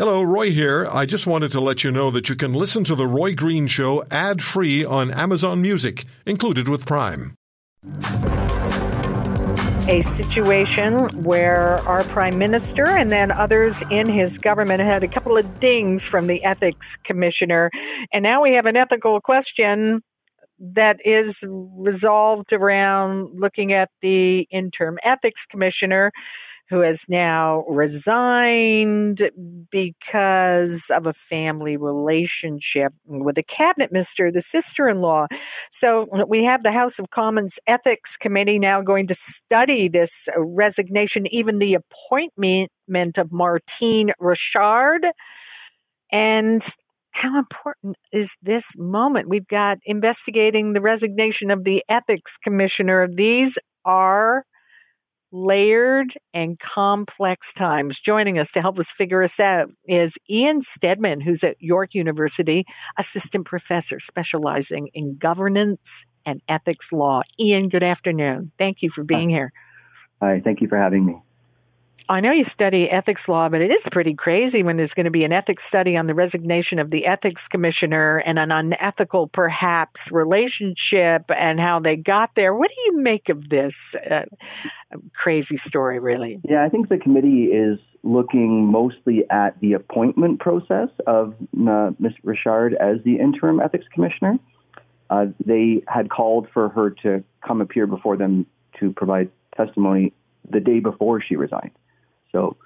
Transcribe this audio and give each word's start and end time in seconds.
Hello, 0.00 0.22
Roy 0.22 0.50
here. 0.50 0.88
I 0.90 1.04
just 1.04 1.26
wanted 1.26 1.52
to 1.52 1.60
let 1.60 1.84
you 1.84 1.90
know 1.90 2.10
that 2.10 2.30
you 2.30 2.34
can 2.34 2.54
listen 2.54 2.84
to 2.84 2.94
The 2.94 3.06
Roy 3.06 3.34
Green 3.34 3.66
Show 3.66 4.02
ad 4.10 4.42
free 4.42 4.82
on 4.82 5.10
Amazon 5.10 5.60
Music, 5.60 6.06
included 6.24 6.68
with 6.68 6.86
Prime. 6.86 7.34
A 9.90 10.00
situation 10.00 11.22
where 11.22 11.86
our 11.86 12.02
prime 12.04 12.38
minister 12.38 12.86
and 12.86 13.12
then 13.12 13.30
others 13.30 13.82
in 13.90 14.08
his 14.08 14.38
government 14.38 14.80
had 14.80 15.04
a 15.04 15.08
couple 15.08 15.36
of 15.36 15.60
dings 15.60 16.06
from 16.06 16.28
the 16.28 16.42
ethics 16.44 16.96
commissioner. 17.04 17.70
And 18.10 18.22
now 18.22 18.40
we 18.40 18.54
have 18.54 18.64
an 18.64 18.78
ethical 18.78 19.20
question 19.20 20.00
that 20.60 20.96
is 21.04 21.44
resolved 21.76 22.54
around 22.54 23.28
looking 23.34 23.74
at 23.74 23.90
the 24.00 24.46
interim 24.50 24.96
ethics 25.04 25.44
commissioner 25.44 26.10
who 26.70 26.80
has 26.80 27.04
now 27.08 27.64
resigned 27.68 29.28
because 29.70 30.88
of 30.94 31.06
a 31.06 31.12
family 31.12 31.76
relationship 31.76 32.92
with 33.04 33.36
a 33.36 33.42
cabinet 33.42 33.90
minister, 33.90 34.30
the 34.30 34.40
sister 34.40 34.88
in 34.88 35.00
law. 35.00 35.26
So 35.72 36.06
we 36.28 36.44
have 36.44 36.62
the 36.62 36.70
House 36.70 37.00
of 37.00 37.10
Commons 37.10 37.58
Ethics 37.66 38.16
Committee 38.16 38.60
now 38.60 38.82
going 38.82 39.08
to 39.08 39.14
study 39.14 39.88
this 39.88 40.28
resignation, 40.36 41.26
even 41.34 41.58
the 41.58 41.74
appointment 41.74 42.70
of 43.18 43.32
Martine 43.32 44.12
Richard. 44.20 45.06
And 46.12 46.62
how 47.10 47.36
important 47.36 47.96
is 48.12 48.36
this 48.42 48.76
moment? 48.76 49.28
We've 49.28 49.46
got 49.48 49.78
investigating 49.84 50.72
the 50.72 50.80
resignation 50.80 51.50
of 51.50 51.64
the 51.64 51.82
ethics 51.88 52.38
commissioner. 52.38 53.08
These 53.08 53.58
are 53.84 54.44
layered 55.32 56.14
and 56.34 56.58
complex 56.58 57.52
times. 57.52 57.98
Joining 58.00 58.38
us 58.38 58.50
to 58.52 58.60
help 58.60 58.78
us 58.78 58.90
figure 58.90 59.22
us 59.22 59.40
out 59.40 59.70
is 59.86 60.18
Ian 60.28 60.62
Stedman, 60.62 61.20
who's 61.20 61.44
at 61.44 61.56
York 61.60 61.94
University, 61.94 62.64
assistant 62.98 63.46
professor 63.46 64.00
specializing 64.00 64.88
in 64.94 65.16
governance 65.16 66.04
and 66.26 66.40
ethics 66.48 66.92
law. 66.92 67.22
Ian, 67.38 67.68
good 67.68 67.82
afternoon. 67.82 68.52
Thank 68.58 68.82
you 68.82 68.90
for 68.90 69.04
being 69.04 69.30
here. 69.30 69.52
Hi, 70.20 70.40
thank 70.44 70.60
you 70.60 70.68
for 70.68 70.76
having 70.76 71.06
me. 71.06 71.16
I 72.10 72.18
know 72.18 72.32
you 72.32 72.42
study 72.42 72.90
ethics 72.90 73.28
law, 73.28 73.48
but 73.48 73.60
it 73.60 73.70
is 73.70 73.86
pretty 73.88 74.14
crazy 74.14 74.64
when 74.64 74.76
there's 74.76 74.94
going 74.94 75.04
to 75.04 75.12
be 75.12 75.22
an 75.22 75.32
ethics 75.32 75.62
study 75.62 75.96
on 75.96 76.08
the 76.08 76.14
resignation 76.14 76.80
of 76.80 76.90
the 76.90 77.06
ethics 77.06 77.46
commissioner 77.46 78.16
and 78.26 78.36
an 78.36 78.50
unethical, 78.50 79.28
perhaps, 79.28 80.10
relationship 80.10 81.30
and 81.30 81.60
how 81.60 81.78
they 81.78 81.96
got 81.96 82.34
there. 82.34 82.52
What 82.52 82.68
do 82.68 82.74
you 82.86 83.00
make 83.00 83.28
of 83.28 83.48
this 83.48 83.94
uh, 83.94 84.24
crazy 85.14 85.56
story, 85.56 86.00
really? 86.00 86.40
Yeah, 86.42 86.64
I 86.64 86.68
think 86.68 86.88
the 86.88 86.98
committee 86.98 87.44
is 87.44 87.78
looking 88.02 88.66
mostly 88.66 89.22
at 89.30 89.60
the 89.60 89.74
appointment 89.74 90.40
process 90.40 90.88
of 91.06 91.36
uh, 91.64 91.92
Ms. 92.00 92.14
Richard 92.24 92.74
as 92.74 92.96
the 93.04 93.20
interim 93.20 93.60
ethics 93.60 93.86
commissioner. 93.94 94.36
Uh, 95.10 95.26
they 95.46 95.84
had 95.86 96.10
called 96.10 96.48
for 96.52 96.70
her 96.70 96.90
to 97.04 97.22
come 97.46 97.60
appear 97.60 97.86
before 97.86 98.16
them 98.16 98.46
to 98.80 98.92
provide 98.94 99.30
testimony 99.56 100.12
the 100.50 100.58
day 100.58 100.80
before 100.80 101.22
she 101.22 101.36
resigned. 101.36 101.70
So 102.32 102.56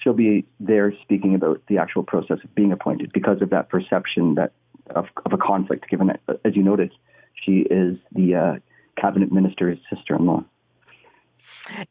she'll 0.00 0.12
be 0.12 0.46
there 0.60 0.92
speaking 1.02 1.34
about 1.34 1.62
the 1.68 1.78
actual 1.78 2.02
process 2.02 2.38
of 2.44 2.54
being 2.54 2.72
appointed 2.72 3.12
because 3.12 3.42
of 3.42 3.50
that 3.50 3.68
perception 3.68 4.34
that 4.34 4.52
of, 4.90 5.06
of 5.24 5.32
a 5.32 5.38
conflict, 5.38 5.88
given 5.88 6.08
that, 6.08 6.20
as 6.44 6.54
you 6.54 6.62
noted, 6.62 6.92
she 7.34 7.60
is 7.60 7.96
the 8.12 8.34
uh, 8.34 8.54
cabinet 9.00 9.32
minister's 9.32 9.78
sister-in-law. 9.92 10.44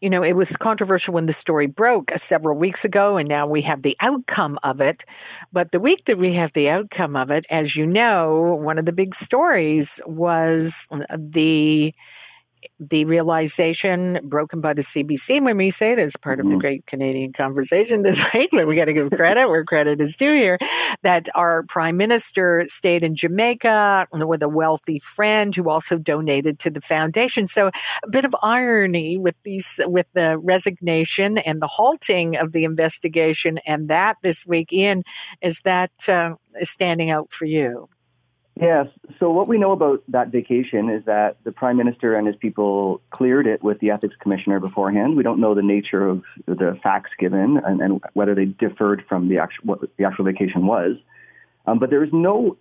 You 0.01 0.09
know, 0.09 0.23
it 0.23 0.33
was 0.33 0.55
controversial 0.55 1.13
when 1.13 1.25
the 1.25 1.33
story 1.33 1.67
broke 1.67 2.11
several 2.15 2.57
weeks 2.57 2.85
ago, 2.85 3.17
and 3.17 3.27
now 3.27 3.47
we 3.47 3.61
have 3.61 3.81
the 3.81 3.95
outcome 3.99 4.57
of 4.63 4.81
it. 4.81 5.05
But 5.51 5.71
the 5.71 5.79
week 5.79 6.05
that 6.05 6.17
we 6.17 6.33
have 6.33 6.53
the 6.53 6.69
outcome 6.69 7.15
of 7.15 7.29
it, 7.29 7.45
as 7.49 7.75
you 7.75 7.85
know, 7.85 8.59
one 8.61 8.79
of 8.79 8.85
the 8.85 8.93
big 8.93 9.13
stories 9.13 9.99
was 10.05 10.87
the 11.15 11.93
the 12.79 13.05
realization 13.05 14.19
broken 14.23 14.61
by 14.61 14.73
the 14.73 14.81
CBC 14.81 15.41
when 15.43 15.57
we 15.57 15.71
say 15.71 15.95
this 15.95 16.15
part 16.15 16.39
mm-hmm. 16.39 16.47
of 16.47 16.51
the 16.51 16.55
mm-hmm. 16.55 16.61
great 16.61 16.85
Canadian 16.85 17.33
conversation 17.33 18.03
this 18.03 18.19
week, 18.33 18.49
but 18.51 18.67
we 18.67 18.75
got 18.75 18.85
to 18.85 18.93
give 18.93 19.11
credit 19.11 19.47
where 19.47 19.63
credit 19.63 20.01
is 20.01 20.15
due 20.15 20.33
here, 20.33 20.57
that 21.03 21.27
our 21.35 21.63
prime 21.63 21.97
minister 21.97 22.63
stayed 22.67 23.03
in 23.03 23.15
Jamaica 23.15 24.07
with 24.11 24.43
a 24.43 24.49
wealthy 24.49 24.99
friend 24.99 25.55
who 25.55 25.69
also 25.69 25.97
donated 25.97 26.59
to 26.59 26.69
the 26.69 26.81
foundation. 26.81 27.47
So 27.47 27.67
a 28.03 28.09
bit 28.09 28.25
of 28.25 28.35
irony 28.41 29.17
with 29.17 29.35
these, 29.43 29.79
with 29.85 30.07
the 30.13 30.37
resignation 30.37 31.37
and 31.37 31.61
the 31.61 31.67
halting 31.67 32.37
of 32.37 32.51
the 32.51 32.63
investigation 32.63 33.59
and 33.65 33.89
that 33.89 34.17
this 34.23 34.45
week, 34.45 34.71
Ian, 34.73 35.03
is 35.41 35.59
that 35.63 35.91
uh, 36.07 36.35
standing 36.61 37.09
out 37.09 37.31
for 37.31 37.45
you? 37.45 37.89
Yes. 38.59 38.87
So 39.19 39.31
what 39.31 39.47
we 39.47 39.57
know 39.57 39.71
about 39.71 40.03
that 40.09 40.27
vacation 40.27 40.89
is 40.89 41.03
that 41.05 41.37
the 41.43 41.51
prime 41.51 41.75
minister 41.75 42.15
and 42.15 42.27
his 42.27 42.35
people 42.35 43.01
cleared 43.09 43.47
it 43.47 43.63
with 43.63 43.79
the 43.79 43.91
ethics 43.91 44.15
commissioner 44.19 44.59
beforehand. 44.59 45.17
We 45.17 45.23
don't 45.23 45.39
know 45.39 45.55
the 45.55 45.63
nature 45.63 46.07
of 46.07 46.23
the 46.45 46.77
facts 46.83 47.09
given 47.17 47.57
and, 47.57 47.81
and 47.81 48.01
whether 48.13 48.35
they 48.35 48.45
differed 48.45 49.05
from 49.09 49.27
the 49.27 49.39
actual 49.39 49.63
what 49.65 49.79
the 49.97 50.05
actual 50.05 50.25
vacation 50.25 50.67
was. 50.67 50.97
Um, 51.65 51.79
but 51.79 51.89
there 51.89 52.03
is 52.03 52.11
no 52.13 52.57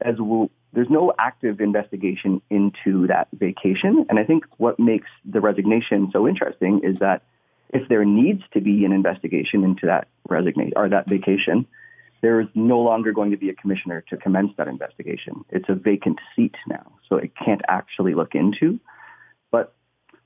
as 0.00 0.14
we'll, 0.18 0.50
there's 0.72 0.90
no 0.90 1.12
active 1.18 1.60
investigation 1.60 2.42
into 2.50 3.06
that 3.06 3.28
vacation. 3.32 4.06
And 4.08 4.18
I 4.18 4.24
think 4.24 4.44
what 4.58 4.78
makes 4.78 5.08
the 5.24 5.40
resignation 5.40 6.10
so 6.12 6.28
interesting 6.28 6.82
is 6.84 6.98
that 6.98 7.22
if 7.70 7.88
there 7.88 8.04
needs 8.04 8.42
to 8.52 8.60
be 8.60 8.84
an 8.84 8.92
investigation 8.92 9.64
into 9.64 9.86
that 9.86 10.08
resignation 10.28 10.74
or 10.76 10.88
that 10.88 11.08
vacation, 11.08 11.66
there 12.20 12.40
is 12.40 12.48
no 12.54 12.80
longer 12.80 13.12
going 13.12 13.30
to 13.30 13.36
be 13.36 13.50
a 13.50 13.54
commissioner 13.54 14.02
to 14.08 14.16
commence 14.16 14.52
that 14.56 14.68
investigation. 14.68 15.44
It's 15.50 15.68
a 15.68 15.74
vacant 15.74 16.18
seat 16.34 16.54
now, 16.66 16.92
so 17.08 17.16
it 17.16 17.32
can't 17.36 17.62
actually 17.68 18.14
look 18.14 18.34
into. 18.34 18.80
But 19.50 19.74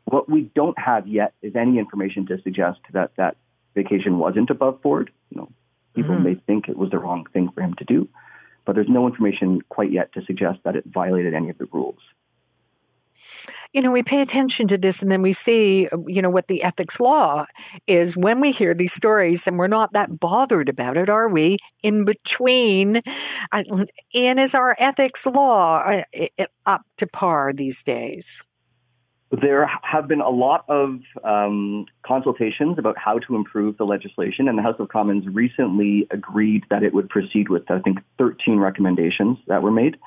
what 0.04 0.28
we 0.28 0.42
don't 0.54 0.78
have 0.78 1.06
yet 1.06 1.34
is 1.42 1.56
any 1.56 1.78
information 1.78 2.26
to 2.26 2.40
suggest 2.42 2.80
that 2.92 3.12
that 3.16 3.36
vacation 3.74 4.18
wasn't 4.18 4.50
above 4.50 4.82
board. 4.82 5.10
You 5.30 5.38
know, 5.38 5.52
people 5.94 6.14
mm-hmm. 6.14 6.24
may 6.24 6.34
think 6.34 6.68
it 6.68 6.76
was 6.76 6.90
the 6.90 6.98
wrong 6.98 7.26
thing 7.32 7.50
for 7.54 7.62
him 7.62 7.74
to 7.74 7.84
do, 7.84 8.08
but 8.64 8.74
there's 8.74 8.88
no 8.88 9.06
information 9.06 9.60
quite 9.68 9.92
yet 9.92 10.12
to 10.14 10.24
suggest 10.24 10.60
that 10.64 10.76
it 10.76 10.84
violated 10.86 11.34
any 11.34 11.50
of 11.50 11.58
the 11.58 11.66
rules 11.72 12.00
you 13.72 13.80
know, 13.80 13.92
we 13.92 14.02
pay 14.02 14.20
attention 14.20 14.68
to 14.68 14.78
this 14.78 15.02
and 15.02 15.10
then 15.10 15.22
we 15.22 15.32
see, 15.32 15.88
you 16.06 16.22
know, 16.22 16.30
what 16.30 16.48
the 16.48 16.62
ethics 16.62 17.00
law 17.00 17.46
is 17.86 18.16
when 18.16 18.40
we 18.40 18.50
hear 18.50 18.74
these 18.74 18.92
stories 18.92 19.46
and 19.46 19.58
we're 19.58 19.68
not 19.68 19.92
that 19.92 20.18
bothered 20.18 20.68
about 20.68 20.96
it, 20.96 21.08
are 21.08 21.28
we? 21.28 21.58
In 21.82 22.04
between, 22.04 23.00
and 23.52 24.40
is 24.40 24.54
our 24.54 24.76
ethics 24.78 25.26
law 25.26 25.78
uh, 25.78 26.44
up 26.66 26.82
to 26.98 27.06
par 27.06 27.52
these 27.52 27.82
days? 27.82 28.42
There 29.30 29.70
have 29.82 30.08
been 30.08 30.20
a 30.20 30.28
lot 30.28 30.64
of 30.68 30.98
um, 31.22 31.86
consultations 32.04 32.80
about 32.80 32.98
how 32.98 33.20
to 33.20 33.36
improve 33.36 33.76
the 33.76 33.84
legislation, 33.84 34.48
and 34.48 34.58
the 34.58 34.62
House 34.62 34.74
of 34.80 34.88
Commons 34.88 35.24
recently 35.28 36.08
agreed 36.10 36.64
that 36.70 36.82
it 36.82 36.92
would 36.92 37.08
proceed 37.08 37.48
with, 37.48 37.70
I 37.70 37.78
think, 37.78 37.98
13 38.18 38.58
recommendations 38.58 39.38
that 39.46 39.62
were 39.62 39.70
made. 39.70 39.98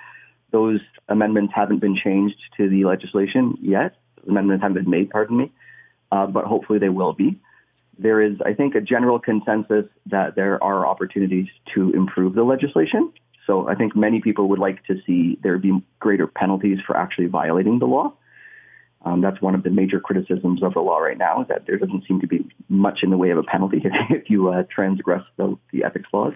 Those 0.53 0.81
amendments 1.09 1.51
haven't 1.55 1.79
been 1.79 1.95
changed 1.95 2.37
to 2.57 2.69
the 2.69 2.85
legislation 2.85 3.57
yet. 3.59 3.95
Amendments 4.29 4.61
haven't 4.61 4.83
been 4.83 4.89
made, 4.89 5.09
pardon 5.09 5.35
me, 5.35 5.51
uh, 6.11 6.27
but 6.27 6.45
hopefully 6.45 6.77
they 6.77 6.89
will 6.89 7.11
be. 7.11 7.39
There 7.97 8.21
is, 8.21 8.37
I 8.45 8.53
think, 8.53 8.75
a 8.75 8.81
general 8.81 9.17
consensus 9.19 9.85
that 10.05 10.35
there 10.35 10.63
are 10.63 10.85
opportunities 10.85 11.47
to 11.73 11.91
improve 11.91 12.35
the 12.35 12.43
legislation. 12.43 13.11
So 13.47 13.67
I 13.67 13.73
think 13.73 13.95
many 13.95 14.21
people 14.21 14.47
would 14.49 14.59
like 14.59 14.85
to 14.85 15.01
see 15.07 15.39
there 15.41 15.57
be 15.57 15.83
greater 15.99 16.27
penalties 16.27 16.77
for 16.85 16.95
actually 16.95 17.27
violating 17.27 17.79
the 17.79 17.87
law. 17.87 18.13
Um, 19.05 19.21
that's 19.21 19.41
one 19.41 19.55
of 19.55 19.63
the 19.63 19.71
major 19.71 19.99
criticisms 19.99 20.61
of 20.61 20.75
the 20.75 20.81
law 20.81 20.99
right 20.99 21.17
now 21.17 21.43
that 21.49 21.65
there 21.65 21.77
doesn't 21.77 22.07
seem 22.07 22.21
to 22.21 22.27
be 22.27 22.47
much 22.69 22.99
in 23.01 23.09
the 23.09 23.17
way 23.17 23.31
of 23.31 23.39
a 23.39 23.43
penalty 23.43 23.81
if, 23.83 23.91
if 24.11 24.29
you 24.29 24.49
uh, 24.49 24.63
transgress 24.69 25.23
the, 25.37 25.57
the 25.71 25.83
ethics 25.83 26.09
laws. 26.13 26.33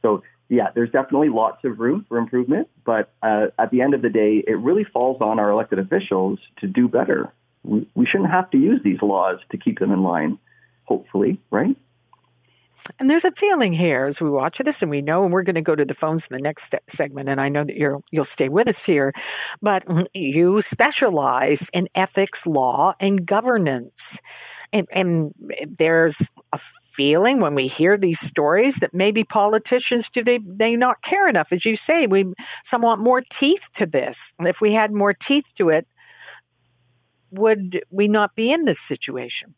So 0.00 0.22
yeah, 0.48 0.68
there's 0.74 0.90
definitely 0.90 1.30
lots 1.30 1.64
of 1.64 1.78
room 1.78 2.04
for 2.08 2.18
improvement, 2.18 2.68
but 2.84 3.12
uh, 3.22 3.46
at 3.58 3.70
the 3.70 3.80
end 3.80 3.94
of 3.94 4.02
the 4.02 4.10
day, 4.10 4.44
it 4.46 4.58
really 4.60 4.84
falls 4.84 5.20
on 5.20 5.38
our 5.38 5.50
elected 5.50 5.78
officials 5.78 6.38
to 6.58 6.66
do 6.66 6.88
better. 6.88 7.32
We, 7.62 7.88
we 7.94 8.06
shouldn't 8.06 8.30
have 8.30 8.50
to 8.50 8.58
use 8.58 8.80
these 8.84 9.00
laws 9.00 9.38
to 9.50 9.56
keep 9.56 9.78
them 9.78 9.90
in 9.90 10.02
line, 10.02 10.38
hopefully, 10.84 11.40
right? 11.50 11.76
And 12.98 13.08
there's 13.08 13.24
a 13.24 13.32
feeling 13.32 13.72
here 13.72 14.04
as 14.04 14.20
we 14.20 14.28
watch 14.28 14.58
this, 14.58 14.82
and 14.82 14.90
we 14.90 15.00
know, 15.00 15.24
and 15.24 15.32
we're 15.32 15.42
going 15.42 15.54
to 15.54 15.62
go 15.62 15.74
to 15.74 15.84
the 15.84 15.94
phones 15.94 16.26
in 16.26 16.36
the 16.36 16.42
next 16.42 16.74
segment. 16.86 17.28
And 17.28 17.40
I 17.40 17.48
know 17.48 17.64
that 17.64 17.76
you're 17.76 18.00
you'll 18.10 18.24
stay 18.24 18.48
with 18.48 18.68
us 18.68 18.84
here, 18.84 19.12
but 19.62 19.84
you 20.12 20.60
specialize 20.60 21.70
in 21.72 21.88
ethics 21.94 22.46
law 22.46 22.94
and 23.00 23.24
governance, 23.26 24.18
and, 24.72 24.86
and 24.92 25.32
there's 25.66 26.28
a 26.52 26.58
feeling 26.58 27.40
when 27.40 27.54
we 27.54 27.68
hear 27.68 27.96
these 27.96 28.20
stories 28.20 28.76
that 28.76 28.92
maybe 28.92 29.24
politicians 29.24 30.10
do 30.10 30.22
they 30.22 30.38
they 30.38 30.76
not 30.76 31.00
care 31.00 31.26
enough, 31.26 31.52
as 31.52 31.64
you 31.64 31.76
say. 31.76 32.06
We 32.06 32.34
some 32.64 32.82
want 32.82 33.00
more 33.00 33.22
teeth 33.30 33.68
to 33.74 33.86
this. 33.86 34.34
If 34.40 34.60
we 34.60 34.72
had 34.74 34.92
more 34.92 35.14
teeth 35.14 35.54
to 35.56 35.70
it, 35.70 35.86
would 37.30 37.82
we 37.90 38.08
not 38.08 38.36
be 38.36 38.52
in 38.52 38.66
this 38.66 38.80
situation? 38.80 39.54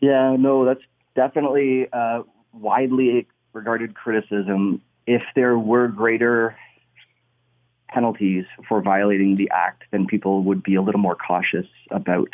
Yeah, 0.00 0.36
no, 0.38 0.64
that's 0.64 0.84
definitely 1.18 1.88
uh, 1.92 2.22
widely 2.52 3.26
regarded 3.52 3.92
criticism 3.96 4.80
if 5.04 5.24
there 5.34 5.58
were 5.58 5.88
greater 5.88 6.56
penalties 7.88 8.44
for 8.68 8.80
violating 8.80 9.34
the 9.34 9.50
act, 9.52 9.82
then 9.90 10.06
people 10.06 10.44
would 10.44 10.62
be 10.62 10.76
a 10.76 10.82
little 10.82 11.00
more 11.00 11.16
cautious 11.16 11.66
about 11.90 12.28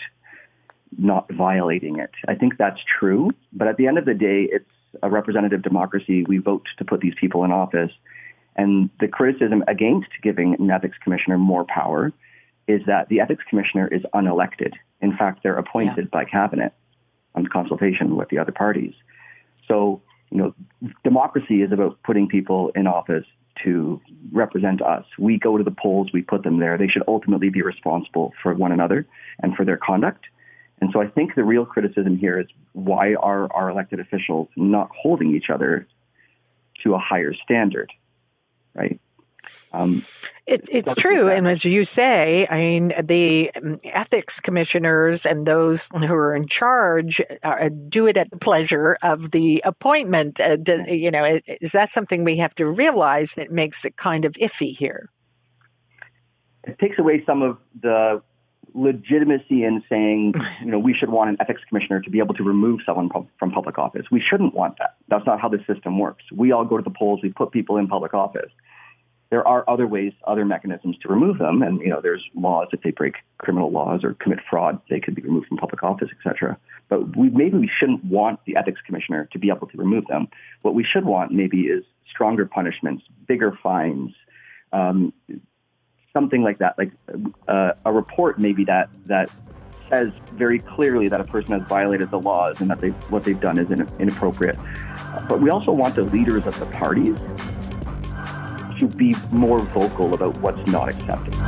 not 0.99 1.33
violating 1.33 1.97
it. 1.99 2.11
I 2.29 2.35
think 2.35 2.59
that's 2.59 2.81
true, 2.99 3.31
but 3.55 3.69
at 3.69 3.79
the 3.79 3.87
end 3.87 3.97
of 3.97 4.05
the 4.05 4.13
day, 4.13 4.49
it's 4.53 4.71
a 5.03 5.09
representative 5.09 5.63
democracy. 5.63 6.25
We 6.29 6.37
vote 6.37 6.67
to 6.77 6.85
put 6.85 7.01
these 7.01 7.15
people 7.19 7.43
in 7.45 7.53
office. 7.53 7.93
And 8.55 8.91
the 9.01 9.09
criticism 9.09 9.65
against 9.67 10.11
giving 10.23 10.57
an 10.61 10.71
ethics 10.71 10.99
commissioner 11.03 11.39
more 11.39 11.65
power 11.65 12.13
is 12.69 12.83
that 12.85 13.09
the 13.09 13.21
ethics 13.21 13.45
commissioner 13.49 13.89
is 13.89 14.03
unelected. 14.13 14.75
In 15.01 15.17
fact, 15.17 15.43
they're 15.43 15.57
appointed 15.57 16.05
yeah. 16.05 16.19
by 16.19 16.25
cabinet 16.27 16.75
on 17.35 17.47
consultation 17.47 18.17
with 18.17 18.29
the 18.29 18.39
other 18.39 18.53
parties. 18.53 18.95
So, 19.69 20.03
you 20.31 20.39
know, 20.39 20.55
democracy 21.03 21.63
is 21.63 21.73
about 21.73 22.03
putting 22.03 22.29
people 22.29 22.71
in 22.75 22.87
office 22.87 23.27
to 23.63 24.01
represent 24.33 24.83
us. 24.83 25.05
We 25.19 25.39
go 25.39 25.57
to 25.57 25.65
the 25.65 25.71
polls, 25.71 26.13
we 26.13 26.23
put 26.23 26.43
them 26.43 26.59
there. 26.59 26.77
They 26.77 26.89
should 26.89 27.05
ultimately 27.07 27.51
be 27.51 27.63
responsible 27.63 28.35
for 28.43 28.55
one 28.55 28.73
another 28.73 29.07
and 29.41 29.55
for 29.55 29.65
their 29.65 29.77
conduct. 29.77 30.27
And 30.81 30.91
so 30.93 31.01
I 31.01 31.07
think 31.07 31.35
the 31.35 31.45
real 31.45 31.65
criticism 31.65 32.17
here 32.17 32.39
is 32.41 32.47
why 32.73 33.15
are 33.15 33.51
our 33.53 33.71
elected 33.71 34.01
officials 34.01 34.49
not 34.57 34.91
holding 34.95 35.35
each 35.35 35.51
other 35.51 35.87
to 36.83 36.95
a 36.95 36.99
higher 36.99 37.33
standard, 37.33 37.93
right? 38.75 39.01
Um, 39.73 40.03
it, 40.47 40.69
it's 40.71 40.95
true. 40.95 41.29
And 41.29 41.49
as 41.49 41.65
you 41.65 41.85
say, 41.85 42.47
I 42.49 42.59
mean, 42.59 42.93
the 43.03 43.51
um, 43.57 43.79
ethics 43.85 44.39
commissioners 44.39 45.27
and 45.27 45.47
those 45.47 45.89
who 45.93 46.15
are 46.15 46.35
in 46.35 46.47
charge 46.47 47.21
uh, 47.43 47.71
do 47.89 48.07
it 48.07 48.17
at 48.17 48.31
the 48.31 48.37
pleasure 48.37 48.97
of 49.03 49.31
the 49.33 49.63
appointment. 49.65 50.41
Uh, 50.41 50.57
do, 50.57 50.85
you 50.87 51.11
know, 51.11 51.41
is 51.61 51.73
that 51.73 51.89
something 51.89 52.25
we 52.25 52.37
have 52.37 52.55
to 52.57 52.67
realize 52.67 53.35
that 53.35 53.51
makes 53.51 53.85
it 53.85 53.97
kind 53.97 54.25
of 54.25 54.35
iffy 54.35 54.77
here? 54.77 55.11
It 56.65 56.79
takes 56.79 56.99
away 56.99 57.23
some 57.27 57.43
of 57.43 57.59
the 57.81 58.23
legitimacy 58.75 59.65
in 59.65 59.83
saying, 59.89 60.35
you 60.61 60.71
know, 60.71 60.79
we 60.79 60.93
should 60.95 61.11
want 61.11 61.31
an 61.31 61.37
ethics 61.41 61.63
commissioner 61.69 62.01
to 62.01 62.11
be 62.11 62.19
able 62.19 62.35
to 62.35 62.43
remove 62.43 62.81
someone 62.85 63.09
from 63.39 63.51
public 63.51 63.79
office. 63.79 64.07
We 64.11 64.21
shouldn't 64.21 64.55
want 64.55 64.79
that. 64.79 64.97
That's 65.09 65.27
not 65.27 65.41
how 65.41 65.49
the 65.49 65.59
system 65.59 65.99
works. 65.99 66.25
We 66.33 66.53
all 66.53 66.65
go 66.65 66.77
to 66.77 66.83
the 66.83 66.91
polls, 66.91 67.21
we 67.23 67.31
put 67.33 67.53
people 67.53 67.77
in 67.77 67.87
public 67.87 68.15
office. 68.15 68.51
There 69.35 69.49
are 69.49 69.69
other 69.69 69.89
ways, 69.89 70.13
other 70.29 70.45
mechanisms 70.45 70.97
to 70.99 71.09
remove 71.09 71.39
them, 71.39 71.61
and 71.61 71.81
you 71.81 71.89
know, 71.89 72.01
there's 72.01 72.23
laws 72.37 72.69
if 72.73 72.83
they 72.83 72.93
break 72.93 73.17
criminal 73.39 73.69
laws 73.69 74.05
or 74.05 74.15
commit 74.15 74.39
fraud, 74.49 74.81
they 74.89 75.01
could 75.01 75.17
be 75.17 75.23
removed 75.23 75.49
from 75.49 75.57
public 75.57 75.83
office, 75.83 76.09
etc. 76.17 76.57
But 76.89 77.17
we, 77.17 77.31
maybe 77.31 77.59
we 77.59 77.69
shouldn't 77.81 78.05
want 78.05 78.45
the 78.45 78.55
ethics 78.55 78.81
commissioner 78.87 79.29
to 79.33 79.39
be 79.41 79.49
able 79.49 79.67
to 79.67 79.77
remove 79.77 80.07
them. 80.07 80.29
What 80.63 80.77
we 80.77 80.85
should 80.85 81.05
want 81.05 81.33
maybe 81.33 81.63
is 81.63 81.83
stronger 82.09 82.47
punishments, 82.47 83.03
bigger 83.27 83.59
fines, 83.61 84.15
um, 84.73 85.13
something 86.13 86.45
like 86.45 86.59
that, 86.59 86.79
like 86.79 86.93
uh, 87.49 87.73
a 87.85 87.93
report 87.93 88.39
maybe 88.39 88.65
that 88.67 88.89
that 89.07 89.33
says 89.91 90.13
very 90.35 90.61
clearly 90.61 91.09
that 91.09 91.21
a 91.21 91.25
person 91.25 91.59
has 91.59 91.69
violated 91.69 92.13
the 92.13 92.21
laws 92.21 92.61
and 92.61 92.71
that 92.71 92.81
they 92.81 92.91
what 93.11 93.25
they've 93.25 93.41
done 93.41 93.59
is 93.59 93.69
inappropriate. 93.99 94.57
But 95.29 95.41
we 95.41 95.51
also 95.51 95.73
want 95.73 95.97
the 95.97 96.05
leaders 96.05 96.47
of 96.47 96.57
the 96.61 96.67
parties 96.67 97.19
to 98.79 98.89
be 98.89 99.15
more 99.31 99.61
vocal 99.61 100.15
about 100.15 100.37
what's 100.39 100.67
not 100.71 100.89
acceptable. 100.89 101.39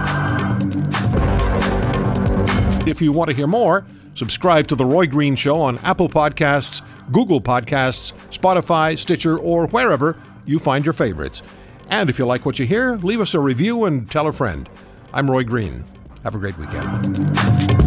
If 2.89 3.01
you 3.03 3.13
want 3.13 3.31
to 3.31 3.37
hear 3.37 3.47
more, 3.47 3.85
subscribe 4.15 4.69
to 4.69 4.75
The 4.75 4.85
Roy 4.85 5.07
Green 5.07 5.35
Show 5.35 5.61
on 5.61 5.79
Apple 5.79 6.09
Podcasts, 6.09 6.83
Google 7.11 7.41
Podcasts, 7.41 8.13
Spotify, 8.31 8.99
Stitcher, 8.99 9.39
or 9.39 9.67
wherever 9.69 10.17
you 10.45 10.59
find 10.59 10.85
your 10.85 10.93
favorites. 10.93 11.43
And 11.89 12.11
if 12.11 12.19
you 12.19 12.27
like 12.27 12.47
what 12.47 12.59
you 12.59 12.67
hear, 12.67 12.97
leave 12.97 13.21
us 13.21 13.35
a 13.35 13.41
review 13.41 13.85
and 13.85 14.11
tell 14.11 14.27
a 14.27 14.33
friend. 14.33 14.69
I'm 15.13 15.31
Roy 15.31 15.45
Green. 15.45 15.85
Have 16.23 16.35
a 16.35 16.39
great 16.39 16.59
weekend. 16.59 17.86